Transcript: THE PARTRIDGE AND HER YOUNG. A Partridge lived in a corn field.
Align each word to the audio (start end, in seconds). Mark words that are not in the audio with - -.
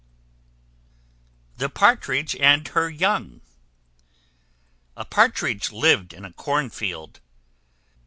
THE 1.57 1.69
PARTRIDGE 1.69 2.35
AND 2.37 2.69
HER 2.69 2.89
YOUNG. 2.89 3.41
A 4.97 5.05
Partridge 5.05 5.71
lived 5.71 6.11
in 6.11 6.25
a 6.25 6.33
corn 6.33 6.71
field. 6.71 7.19